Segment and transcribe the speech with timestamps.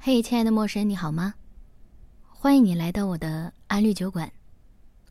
[0.00, 1.34] 嘿，亲爱的陌生人，你好吗？
[2.22, 4.30] 欢迎你来到我的安绿酒馆，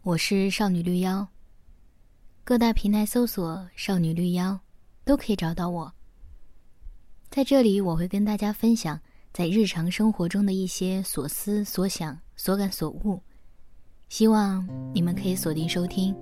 [0.01, 1.27] 我是少女绿妖。
[2.45, 4.57] 各大平台搜索“少女绿妖”，
[5.03, 5.93] 都可以找到我。
[7.29, 8.97] 在这里，我会跟大家分享
[9.33, 13.21] 在日常生活中的一些所思所想、所感所悟，
[14.07, 16.15] 希望你们可以锁定收听，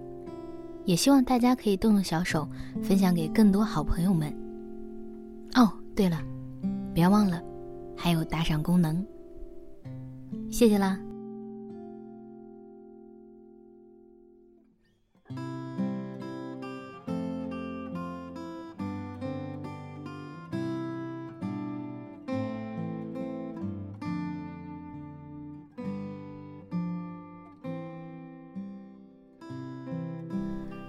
[0.85, 2.49] 也希望大家可以动动小手，
[2.81, 4.35] 分享给更多好朋友们。
[5.53, 6.19] 哦，对了，
[6.95, 7.41] 别忘了。
[7.95, 9.05] 还有打赏功能，
[10.51, 10.99] 谢谢啦。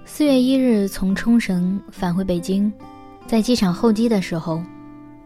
[0.08, 2.72] 四月一日从冲绳返回北京，
[3.26, 4.62] 在机场候机的时候，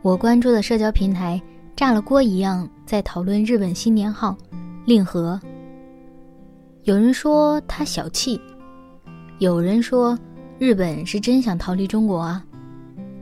[0.03, 1.41] 我关注的社交平台。
[1.81, 4.37] 炸了锅一样在讨论日本新年号
[4.85, 5.41] 令和。
[6.83, 8.39] 有人说他小气，
[9.39, 10.19] 有人说
[10.59, 12.45] 日本是真想逃离中国啊，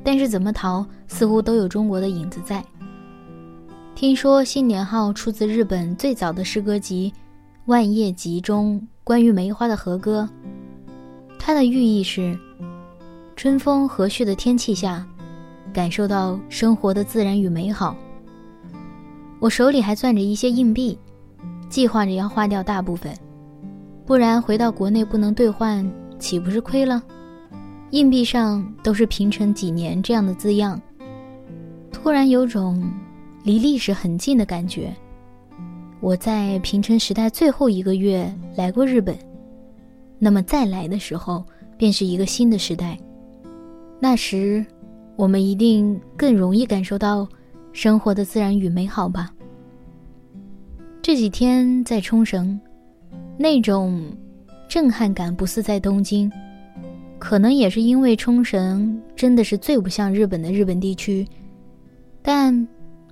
[0.03, 2.61] 但是怎么逃似乎都有中国的影子在。
[3.95, 7.13] 听说新年号出自日本最早的诗歌集
[7.67, 10.29] 《万叶集》中关于梅花的和歌，
[11.39, 12.37] 它的寓意是
[13.37, 15.07] 春风和煦的天气下，
[15.73, 17.97] 感受到生活的自然与美好。
[19.41, 20.99] 我手里还攥着一些硬币，
[21.69, 23.15] 计划着要花掉大部分，
[24.05, 27.01] 不然回到国内不能兑换，岂不是亏了？
[27.91, 30.81] 硬币上都是“平成几年”这样的字样，
[31.93, 32.91] 突然有种
[33.45, 34.93] 离历史很近的感觉。
[36.01, 39.17] 我在平成时代最后一个月来过日本，
[40.19, 41.45] 那么再来的时候
[41.77, 42.99] 便是一个新的时代，
[44.01, 44.67] 那时
[45.17, 47.29] 我们一定更容易感受到。
[47.81, 49.33] 生活的自然与美好吧。
[51.01, 52.59] 这几天在冲绳，
[53.39, 54.03] 那种
[54.69, 56.29] 震撼感不似在东京，
[57.21, 61.25] 可能也是因为冲绳真的是最不像日本的日本地区。
[62.21, 62.67] 但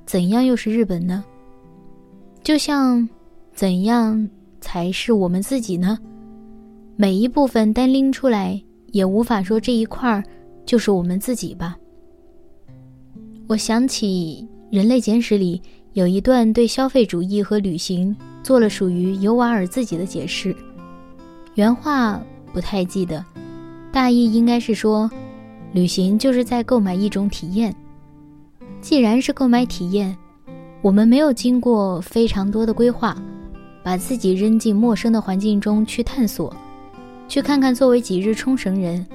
[0.04, 1.24] 怎样又是日本呢？
[2.42, 3.08] 就像
[3.52, 4.28] 怎样
[4.60, 5.96] 才是我们自己呢？
[6.96, 10.24] 每一部分单拎出来，也无法说这一块儿
[10.64, 11.78] 就是我们自己吧。
[13.46, 14.44] 我想起。
[14.70, 15.62] 《人类简史》里
[15.92, 20.54] 有一段对消费主义和旅行做了属于尤瓦尔自己的解释，
[21.54, 22.20] 原话
[22.52, 23.24] 不太记得，
[23.92, 25.08] 大意应该是说，
[25.72, 27.74] 旅行就是在购买一种体验。
[28.80, 30.16] 既然是购买体验，
[30.82, 33.16] 我们没有经过非常多的规划，
[33.84, 36.54] 把自己扔进陌生的环境中去探索，
[37.28, 39.06] 去看看作为几日冲绳人，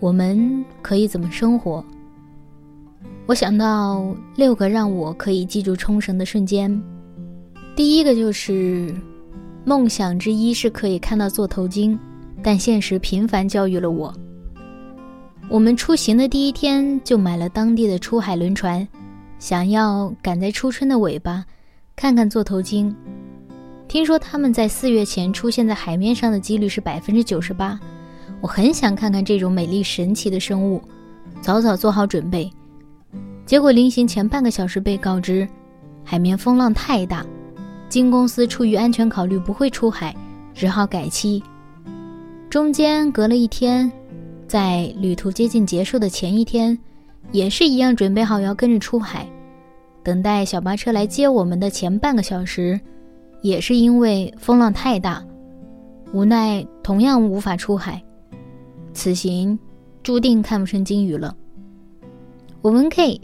[0.00, 1.82] 我们可以怎么生活。
[3.28, 6.82] 我想到六个让我可以记住冲绳的瞬间，
[7.76, 8.90] 第一个就是
[9.66, 11.98] 梦想之一是可以看到座头鲸，
[12.42, 14.14] 但现实频繁教育了我。
[15.50, 18.88] 我们出行的第一天就买了当地的出海轮船，
[19.38, 21.44] 想要赶在初春的尾巴
[21.94, 22.96] 看看座头鲸。
[23.88, 27.78] 听说他们在四月前出现在海面上的几率是百分之九十八，
[28.40, 30.80] 我很想看看这种美丽神奇的生物，
[31.42, 32.50] 早早做好准备。
[33.48, 35.48] 结果临行前半个小时被告知，
[36.04, 37.24] 海面风浪太大，
[37.88, 40.14] 金公司出于安全考虑不会出海，
[40.52, 41.42] 只好改期。
[42.50, 43.90] 中间隔了一天，
[44.46, 46.78] 在旅途接近结束的前一天，
[47.32, 49.26] 也是一样准备好要跟着出海，
[50.02, 52.78] 等待小巴车来接我们的前半个小时，
[53.40, 55.24] 也是因为风浪太大，
[56.12, 58.02] 无奈同样无法出海，
[58.92, 59.58] 此行
[60.02, 61.34] 注定看不成金鱼了。
[62.60, 63.18] 我们 K。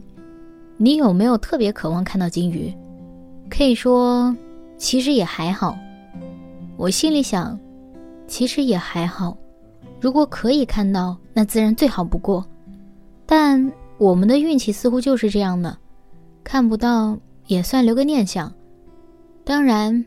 [0.76, 2.72] 你有没有特别渴望看到金鱼？
[3.48, 4.34] 可以说，
[4.76, 5.78] 其实也还好。
[6.76, 7.58] 我心里想，
[8.26, 9.36] 其实也还好。
[10.00, 12.44] 如果可以看到，那自然最好不过。
[13.24, 15.78] 但我们的运气似乎就是这样的，
[16.42, 18.52] 看不到也算留个念想。
[19.44, 20.04] 当然，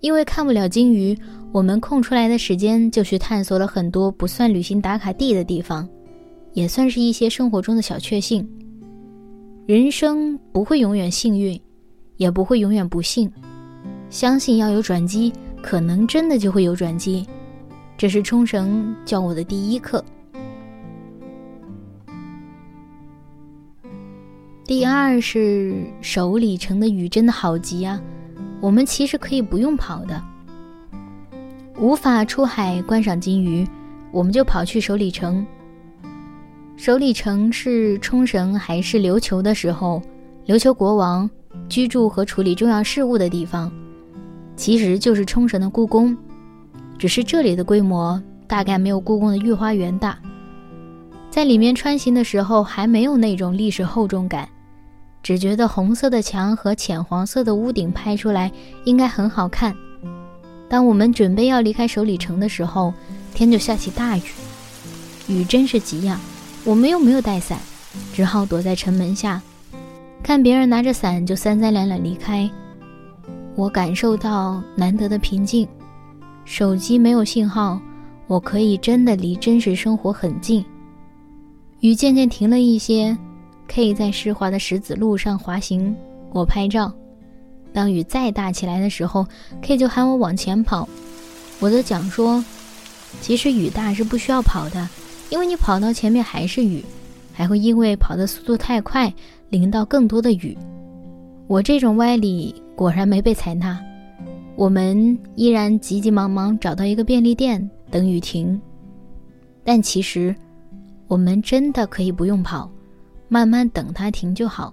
[0.00, 1.18] 因为看不了金鱼，
[1.50, 5.88] 我们空出来的时间就去探索了很多不算旅行打卡地的地方，
[6.52, 8.46] 也算是一些生活中的小确幸。
[9.70, 11.56] 人生不会永远幸运，
[12.16, 13.30] 也不会永远不幸。
[14.08, 15.32] 相信要有转机，
[15.62, 17.24] 可能真的就会有转机。
[17.96, 20.04] 这是冲绳教我的第一课。
[24.64, 28.02] 第二是首里城的雨真的好急啊！
[28.60, 30.20] 我们其实可以不用跑的，
[31.78, 33.64] 无法出海观赏金鱼，
[34.10, 35.46] 我们就跑去首里城。
[36.82, 40.02] 首里城是冲绳还是琉球的时候，
[40.46, 41.28] 琉球国王
[41.68, 43.70] 居住和处理重要事务的地方，
[44.56, 46.16] 其实就是冲绳的故宫，
[46.96, 50.18] 只是这里的规模大概没有故宫的御花园大。
[51.28, 54.48] 在里面穿行的时候，还没有那种历史厚重感，
[55.22, 58.50] 只觉得红色的墙和浅黄色的屋顶拍出来
[58.84, 59.76] 应该很好看。
[60.66, 62.94] 当我们准备要离开首里城的时候，
[63.34, 64.22] 天就下起大雨，
[65.28, 66.18] 雨真是急呀！
[66.64, 67.58] 我们又没有带伞，
[68.12, 69.40] 只好躲在城门下，
[70.22, 72.48] 看别人拿着伞就三三两两离开。
[73.56, 75.66] 我感受到难得的平静，
[76.44, 77.80] 手机没有信号，
[78.26, 80.64] 我可以真的离真实生活很近。
[81.80, 83.16] 雨渐渐停了一些
[83.66, 85.96] ，K 在湿滑的石子路上滑行，
[86.32, 86.92] 我拍照。
[87.72, 89.26] 当雨再大起来的时候
[89.62, 90.86] ，K 就喊我往前跑。
[91.58, 92.44] 我的讲说，
[93.22, 94.88] 其实雨大是不需要跑的，
[95.30, 96.84] 因为你跑到前面还是雨，
[97.32, 99.12] 还会因为跑的速度太快
[99.48, 100.56] 淋到更多的雨。
[101.46, 103.80] 我这种歪理果然没被采纳，
[104.54, 108.60] 我们依然急急忙忙找到一个便利店等雨停，
[109.64, 110.34] 但其实。
[111.08, 112.70] 我们真的可以不用跑，
[113.28, 114.72] 慢慢等它停就好。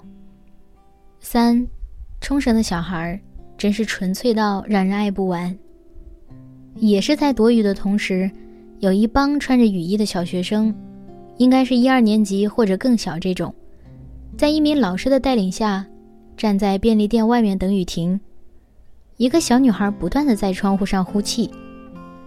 [1.19, 1.67] 三，
[2.21, 3.19] 冲绳的小孩
[3.57, 5.57] 真是纯粹到让人爱不完。
[6.75, 8.29] 也是在躲雨的同时，
[8.79, 10.73] 有一帮穿着雨衣的小学生，
[11.37, 13.53] 应该是一二年级或者更小这种，
[14.37, 15.85] 在一名老师的带领下，
[16.35, 18.19] 站在便利店外面等雨停。
[19.17, 21.49] 一个小女孩不断的在窗户上呼气，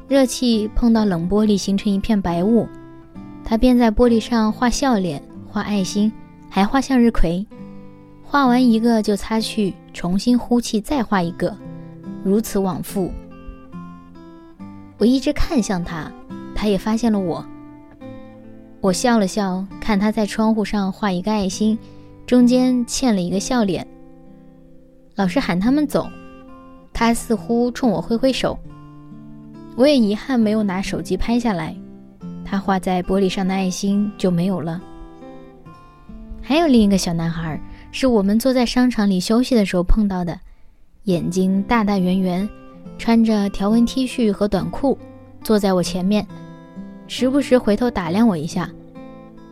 [0.08, 2.67] 热气碰到冷玻璃形成一片白雾。
[3.44, 6.12] 她便在玻璃上画笑脸、画爱心，
[6.49, 7.47] 还画向日葵。
[8.25, 11.56] 画完一个就擦去，重新呼气，再画一个，
[12.25, 13.11] 如此往复。
[14.99, 16.12] 我一直看向他，
[16.61, 17.43] 他也发现了我。
[18.83, 21.79] 我笑了笑，看他在窗户上画一个爱心，
[22.27, 23.87] 中间嵌了一个笑脸。
[25.15, 26.07] 老师喊他们走，
[26.93, 28.59] 他似乎冲我挥挥手。
[29.75, 31.75] 我也遗憾没有拿手机拍下来。
[32.45, 34.83] 他画在玻璃上的爱心就没有了。
[36.43, 37.59] 还有另一个小男孩，
[37.91, 40.39] 是我们坐在商场里休息的时候碰到的，
[41.05, 42.47] 眼睛大大圆圆，
[42.99, 44.99] 穿着条纹 T 恤和短裤，
[45.43, 46.27] 坐在我前面，
[47.11, 48.71] 时不时回头打量我一下，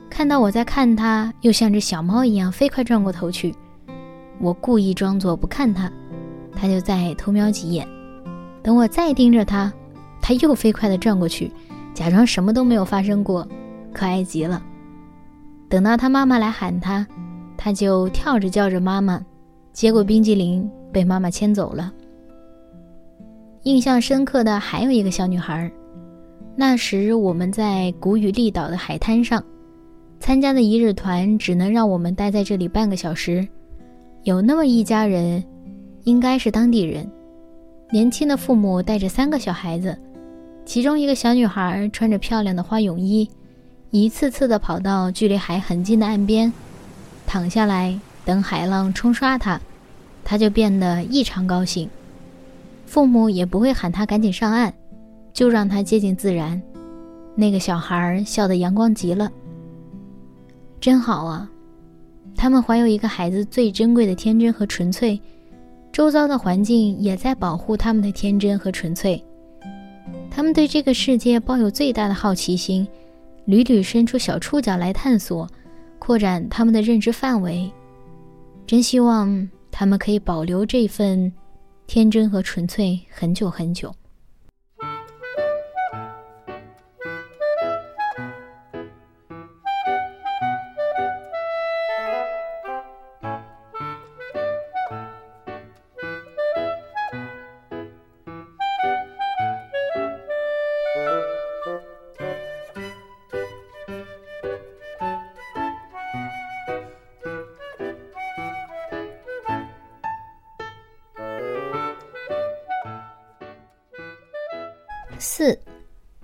[0.08, 3.52] 看到我在看他，又像只小猫一样飞快转过头去。
[4.38, 5.90] 我故意装作不看他，
[6.54, 7.84] 他就再偷瞄几眼，
[8.62, 9.72] 等我再盯着他，
[10.22, 11.50] 他又飞快地转过去。
[11.92, 13.44] 假装什么都没有发生过，
[13.92, 14.62] 可爱极了。
[15.68, 17.04] 等到他妈妈来喊他，
[17.56, 19.20] 他就跳着叫着妈妈，
[19.72, 21.92] 接过冰激凌，被妈妈牵走了。
[23.64, 25.68] 印象深刻的还有一个小女孩，
[26.60, 29.40] 那时我们在古雨立岛的海滩上，
[30.18, 33.46] 参加的一日团只能让我们待在这里半个小时。
[34.24, 35.44] 有那么一家人，
[36.02, 37.08] 应该是当地人，
[37.92, 39.96] 年轻的父母带着三个小孩子。
[40.64, 43.30] 其中一个小女孩穿着漂亮的花泳衣，
[43.92, 46.52] 一次次地跑到距离海很近的岸边，
[47.24, 49.60] 躺下来等海浪冲刷她，
[50.24, 51.88] 她就变得异常高兴。
[52.84, 54.74] 父母也不会喊她赶紧上岸，
[55.32, 56.60] 就让他接近自然。
[57.34, 59.30] 那个小孩笑得阳光极了，
[60.80, 61.48] 真好啊！
[62.34, 65.20] 他们怀有一个孩子最珍贵的天真和纯粹，
[65.92, 69.22] 周遭的环境也在保护他们的天真和纯粹。
[70.30, 72.86] 他们对这个世界抱有最大的好奇心，
[73.44, 75.48] 屡屡伸出小触角来探索，
[75.98, 77.70] 扩展他们的认知范围。
[78.66, 81.32] 真希望他们可以保留这份
[81.86, 83.92] 天真和纯粹很久很久。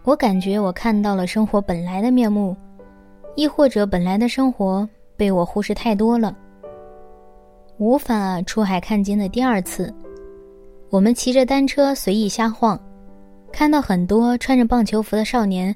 [0.04, 2.54] 我感觉我看到了生活本来的面目，
[3.36, 6.36] 亦或者本来的生活被我忽视太多了，
[7.78, 9.92] 无法出海看鲸的第二次。
[10.90, 12.78] 我们骑着单车随意瞎晃，
[13.50, 15.74] 看到很多穿着棒球服的少年，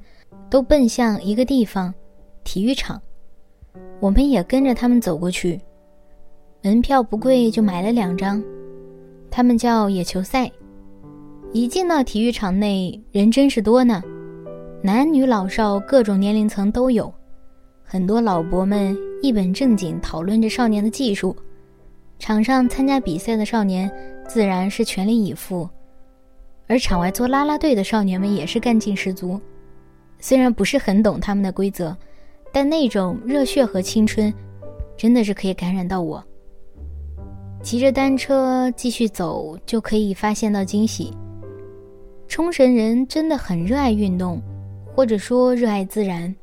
[0.50, 1.92] 都奔向一个地方——
[2.44, 3.00] 体育场。
[3.98, 5.58] 我们也跟着他们走过去，
[6.62, 8.44] 门票不贵，就买了两张。
[9.30, 10.50] 他们叫野球赛。
[11.54, 14.02] 一进到体育场内，人真是多呢，
[14.80, 17.12] 男女老少各种年龄层都有，
[17.82, 21.34] 很多老伯们一本正经讨论着少年的技术，
[22.18, 23.90] 场上参加比赛的少年
[24.28, 25.68] 自然是全力以赴，
[26.68, 29.40] 而场外做啦啦队的少年们也是干劲十足。
[30.20, 31.96] 虽然不是很懂他们的规则，
[32.52, 34.32] 但那种热血和青春，
[34.96, 36.24] 真的是可以感染到我。
[37.64, 41.12] 骑着单车继续走，就可以发现到惊喜。
[42.28, 44.40] 冲绳人真的很热爱运动，
[44.98, 46.34] 或者说热爱自然。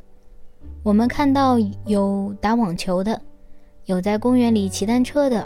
[0.81, 3.21] 我们看到有打网球的，
[3.83, 5.45] 有在公园里骑单车的。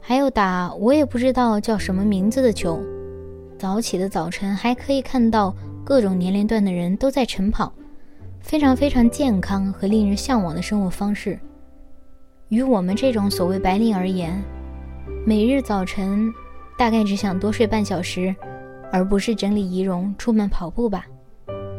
[0.00, 2.80] 还有打我也不知道叫什么名字的球，
[3.56, 7.72] 早起的早晨还可以看到各种年龄段的人都在晨跑，
[8.40, 11.38] 非常非常健康和令人向往的生活方式。
[12.48, 14.42] 于我们这种所谓白领而言，
[15.24, 16.28] 每日早晨
[16.76, 18.34] 大概只想多睡半小时，
[18.90, 21.06] 而不是整理仪容出门跑步吧。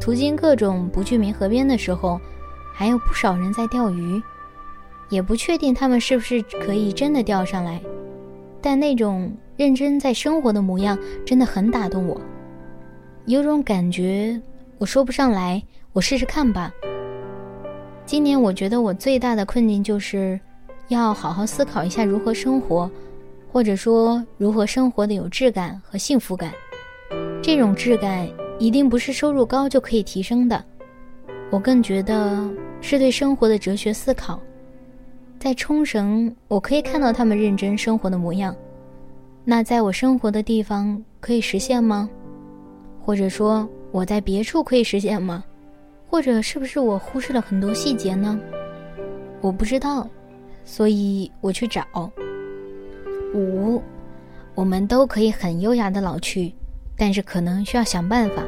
[0.03, 2.19] 途经各种不具名河边的时候，
[2.73, 4.21] 还有不少人在钓鱼，
[5.07, 7.81] 也不确定他们是不是可以真的钓上来。
[8.61, 12.19] 但那种认真在生活的模样真的很打动我，
[13.27, 14.37] 有种感觉，
[14.77, 16.69] 我说不上来，我试试看吧。
[18.05, 20.37] 今年我觉得我最大的困境就是，
[20.89, 22.91] 要好好思考一下如何生活，
[23.49, 26.51] 或者说如何生活的有质感和幸福感。
[27.41, 28.27] 这种质感
[28.63, 30.63] 一定不是收入高就可以提升的，
[31.51, 34.39] 我更觉得是对生活的哲学思考。
[35.37, 38.55] 在冲绳，我可以看到他们认真生活的模样。
[39.43, 42.09] 那在我生活的地方可以实现吗？
[43.01, 45.43] 或者说我在别处可以实现吗？
[46.09, 48.39] 或者是不是我忽视了很多细节呢？
[49.41, 50.07] 我不知道，
[50.63, 51.83] 所以我去找。
[53.35, 53.83] 五，
[54.55, 56.53] 我们都可以很优雅的老去，
[56.97, 58.43] 但是可能需要想办法。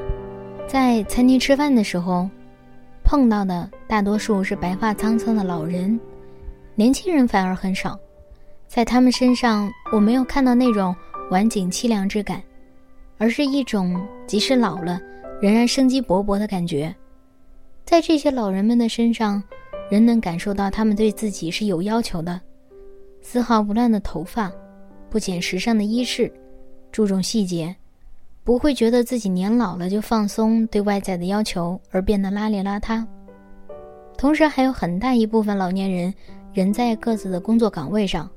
[0.68, 2.30] 在餐厅吃饭的时候，
[3.04, 6.00] 碰到的大多数是白发苍苍的老人。
[6.74, 7.98] 年轻人反而很少，
[8.68, 10.96] 在他们身上，我没有看到那种
[11.32, 12.42] 晚景凄凉之感，
[13.18, 13.96] 而是一种
[14.28, 15.00] 即使老了，
[15.42, 16.94] 仍然生机勃勃的感觉。
[17.86, 19.42] 在这些老人们的身上，
[19.90, 22.42] 仍能感受到他们对自己是有要求的，
[23.22, 24.52] 丝毫不乱的头发，
[25.10, 26.32] 不减时尚的衣饰，
[26.92, 27.74] 注重细节，
[28.46, 33.06] 不会觉得自己年老了就放松对外在的要求而变得邋里邋遢。
[34.18, 36.14] 同时，还有很大一部分老年人。
[36.54, 38.30] 仍在各自的工作岗位上，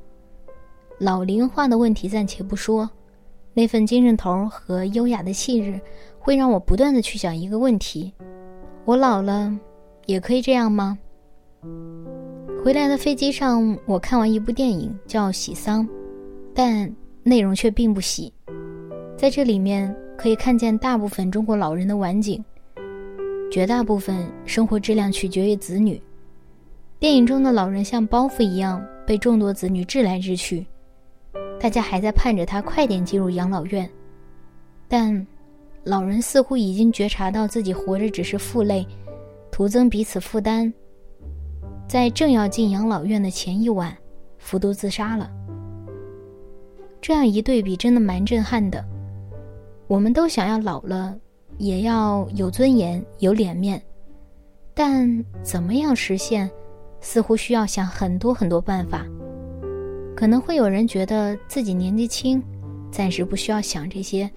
[0.98, 2.90] 老龄化的问题暂且不说，
[3.54, 5.80] 那份精神头和优雅的气质，
[6.18, 8.12] 会让我不断的去想一个问题：
[8.84, 9.56] 我老了，
[10.06, 10.98] 也可以这样吗？
[12.64, 15.86] 回来的飞机上，我看完一部电影叫《喜丧》，
[16.52, 18.34] 但内容却并不喜。
[19.18, 22.40] 在这里面可以看见大部分中国老人的晚景，
[23.50, 26.00] 绝大部分生活质量取决于子女。
[27.00, 30.64] 电影中的老人像包袱一样被众多子女掷来掷去，
[31.58, 33.90] 大家还在盼着他快点进入养老院，
[34.86, 35.26] 但
[35.82, 38.86] 老人似乎已经觉察到自己活着只是负累，
[39.50, 40.72] 徒增彼此负担，
[41.88, 43.92] 在正要进养老院的前一晚，
[44.38, 45.28] 服毒自杀了。
[47.00, 48.84] 这样一对比，真的蛮震撼的。
[49.88, 51.16] 我们都想要老了
[51.56, 53.82] 也要有尊严、有脸面，
[54.74, 56.48] 但怎么样实现？
[57.00, 59.06] 似乎需要想很多很多办法，
[60.14, 62.42] 可能会有人觉得自己年纪轻，
[62.90, 64.30] 暂时不需要想这些。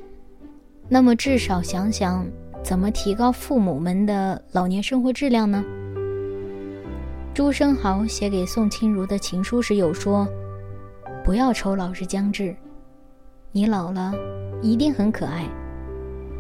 [0.88, 2.25] 那么至少想想
[2.63, 5.65] 怎么提高父母们的老年生活质量呢？
[7.34, 10.25] 朱生豪写给宋清如的情书时有说
[11.25, 12.55] ：“不要愁老是将至，
[13.51, 14.13] 你老了
[14.62, 15.48] 一定很可爱。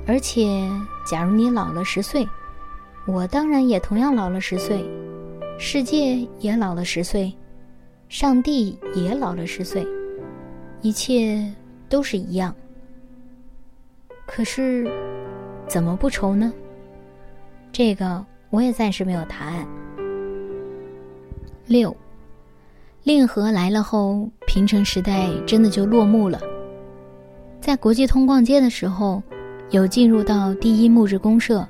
[0.07, 0.69] 而且，
[1.05, 2.27] 假如你老了十岁，
[3.05, 4.83] 我当然也同样老了十岁。”
[5.63, 7.31] 世界也老了十岁，
[8.09, 9.85] 上帝也老了十岁，
[10.81, 11.39] 一切
[11.87, 12.55] 都是一样。
[14.25, 14.91] 可是，
[15.67, 16.51] 怎么不愁呢？
[17.71, 19.67] 这个我也暂时没有答案。
[21.67, 21.95] 六，
[23.03, 26.41] 令和来了后，平成时代真的就落幕了。
[27.61, 29.21] 在国际通逛街的时候，
[29.69, 31.65] 有进入到第一木质公社。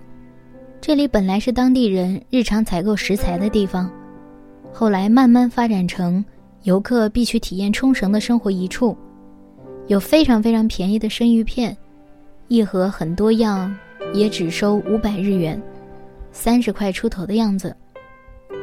[0.80, 3.92] 这里本来是当地人日常采购食材的地方，
[4.72, 6.24] 后来慢慢发展成
[6.64, 8.98] 游客必须体验冲绳的生活一处。
[9.88, 11.76] 有非常非常便宜的生鱼片，
[12.48, 13.76] 一盒很多样，
[14.14, 15.62] 也只收五百日元，
[16.32, 17.76] 三十块出头的样子，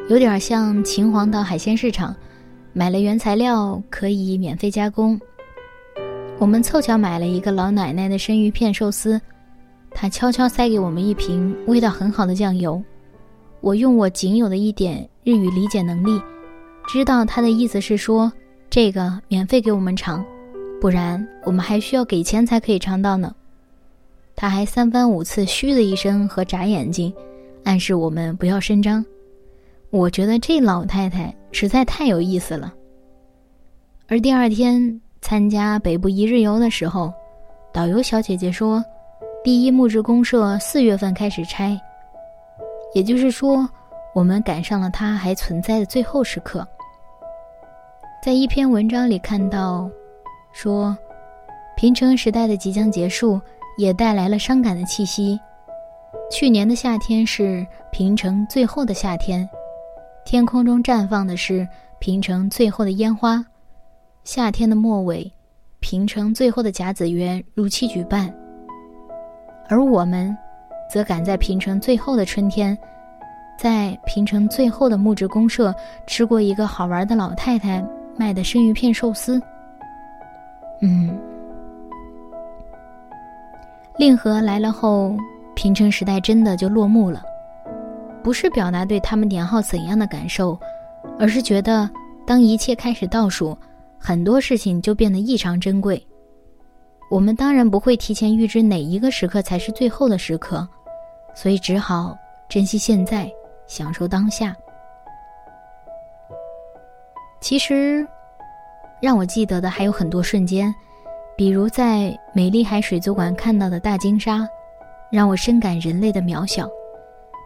[0.09, 2.15] 有点像秦皇岛海鲜市场，
[2.73, 5.19] 买了原材料可以免费加工。
[6.39, 9.19] 我们凑巧买了一个老奶奶的生鱼片寿司。
[9.91, 12.81] 她悄悄塞给我们一瓶味道很好的酱油，
[13.59, 16.21] 我用我仅有的一点日语理解能力，
[16.87, 18.31] 知道她的意思是说，
[18.69, 20.23] 这个免费给我们尝，
[20.79, 23.35] 不然我们还需要给钱才可以尝到呢。
[24.33, 27.13] 他还三番五次嘘的一声和眨眼睛，
[27.65, 29.05] 暗示我们不要声张。
[29.89, 32.73] 我觉得这老太太实在太有意思了。
[34.07, 37.13] 而第二天参加北部一日游的时候，
[37.71, 38.83] 导游小姐姐说，
[39.43, 41.79] 第一木质公社四月份开始拆，
[42.95, 43.69] 也就是说，
[44.15, 46.67] 我们赶上了它还存在的最后时刻。
[48.23, 49.87] 在一篇文章里看到，
[50.51, 50.97] 说，
[51.77, 53.39] 平成时代的即将结束，
[53.77, 55.39] 也带来了伤感的气息。
[56.31, 59.47] 去年的夏天是平成最后的夏天，
[60.25, 61.67] 天空中绽放的是
[61.99, 63.45] 平成最后的烟花。
[64.23, 65.31] 夏天的末尾，
[65.79, 68.33] 平城最后的甲子园如期举办。
[69.67, 70.35] 而我们，
[70.91, 72.77] 则赶在平城最后的春天，
[73.57, 75.73] 在平城最后的木质公社
[76.07, 77.83] 吃过一个好玩的老太太。
[78.17, 79.41] 卖的生鱼片寿司。
[80.81, 81.17] 嗯，
[83.97, 85.15] 令和来了后，
[85.55, 87.23] 平城时代真的就落幕了。
[88.21, 90.59] 不是表达对他们年号怎样的感受，
[91.17, 91.89] 而是觉得
[92.27, 93.57] 当一切开始倒数，
[93.99, 96.01] 很多事情就变得异常珍贵。
[97.11, 100.67] 我们当然不会提前预知哪一个时刻才是最后的时刻，
[101.35, 103.29] 所以只好珍惜现在，
[103.67, 104.55] 享受当下。
[107.41, 108.07] 其实，
[109.01, 110.73] 让我记得的还有很多瞬间，
[111.35, 114.47] 比如在美丽海水族馆看到的大鲸鲨，
[115.11, 116.67] 让我深感人类的渺小；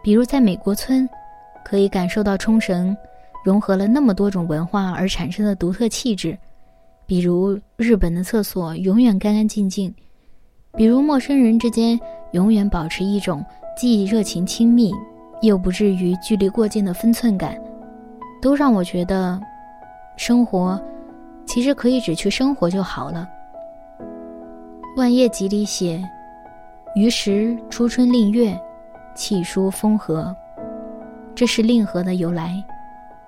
[0.02, 1.08] 比如在美国村，
[1.64, 2.94] 可以感受到冲绳
[3.44, 6.32] 融合了那么多种文化而产生的独特气质；
[7.06, 9.92] 比如日本的厕所永远干干净净；
[10.76, 12.00] 比如陌生人之间
[12.32, 13.44] 永远保持一种
[13.76, 14.92] 既热情亲密，
[15.42, 17.56] 又不至于距离过近的分寸感，
[18.40, 19.40] 都让我觉得。
[20.16, 20.80] 生活，
[21.44, 23.28] 其实可以只去生活就好了。
[24.96, 26.00] 《万叶集》里写
[26.94, 28.56] ：“于时初春令月，
[29.16, 30.34] 气舒风和。”
[31.34, 32.64] 这是令和的由来，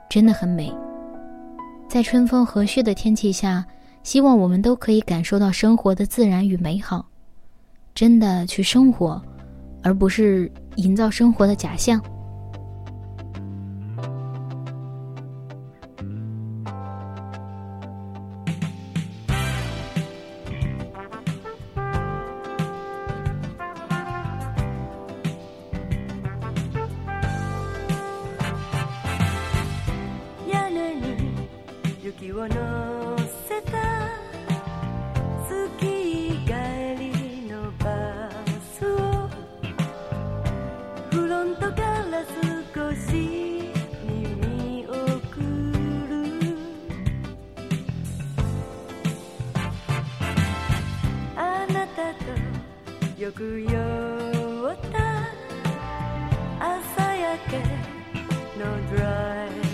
[0.09, 0.73] 真的很美。
[1.89, 3.65] 在春风和煦的天气下，
[4.03, 7.07] 希望我们都可以感受到生活的自然与美好，
[7.95, 9.23] 真的去生活，
[9.83, 12.01] 而不是营造生活的假象。
[53.27, 55.27] よく酔った
[56.65, 57.59] 朝焼け
[58.57, 59.66] のドライ